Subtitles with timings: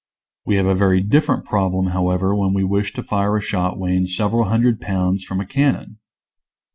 [0.47, 4.07] We have a very different problem, however, when we wish to fire a shot weighing
[4.07, 5.99] several hundred pounds from a cannon.